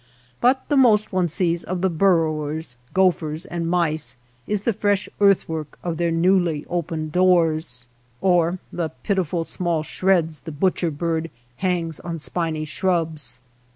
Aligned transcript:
But 0.39 0.67
the 0.67 0.75
most 0.77 1.13
one 1.13 1.29
sees 1.29 1.63
of 1.63 1.81
the 1.81 1.89
borrowers, 1.91 2.75
gophers, 2.91 3.45
and 3.45 3.69
mice 3.69 4.15
is 4.47 4.63
the 4.63 4.73
fresh 4.73 5.07
earthwork 5.19 5.77
of 5.83 5.97
their 5.97 6.09
newly 6.09 6.65
opened 6.71 7.11
doors, 7.11 7.85
or 8.19 8.57
138 8.71 8.77
MY 8.77 8.77
NEIGHBORS 8.77 8.77
FIELD 8.77 8.79
the 9.17 9.21
pitiful 9.21 9.43
small 9.43 9.83
shreds 9.83 10.39
the 10.39 10.51
butcher 10.51 10.89
bird 10.89 11.29
hangs 11.57 11.99
on 11.99 12.17
spiny 12.17 12.65
shrubs. 12.65 13.41